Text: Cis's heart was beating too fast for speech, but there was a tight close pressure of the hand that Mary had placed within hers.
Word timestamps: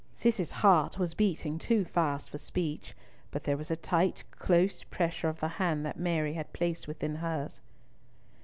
Cis's 0.15 0.51
heart 0.51 0.97
was 0.97 1.13
beating 1.13 1.59
too 1.59 1.85
fast 1.85 2.31
for 2.31 2.39
speech, 2.39 2.95
but 3.29 3.43
there 3.43 3.55
was 3.55 3.69
a 3.69 3.75
tight 3.75 4.23
close 4.31 4.81
pressure 4.81 5.29
of 5.29 5.39
the 5.39 5.47
hand 5.61 5.85
that 5.85 5.99
Mary 5.99 6.33
had 6.33 6.53
placed 6.53 6.87
within 6.87 7.17
hers. 7.17 7.61